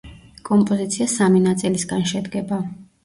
კომპოზიცია 0.47 1.07
სამი 1.15 1.41
ნაწილისგან 1.49 2.07
შედგება. 2.13 2.61